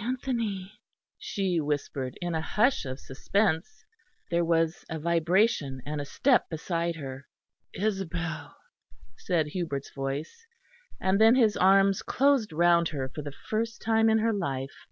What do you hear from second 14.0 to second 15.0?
in her life.